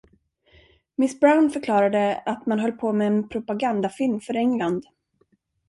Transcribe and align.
Miss 0.95 1.19
Brown 1.19 1.49
förklarade 1.49 2.17
att 2.25 2.45
man 2.45 2.59
höll 2.59 2.71
på 2.71 2.93
med 2.93 3.07
en 3.07 3.29
propagandafilm 3.29 4.21
för 4.21 4.33
England. 4.33 4.85